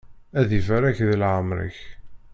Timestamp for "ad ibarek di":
0.39-1.15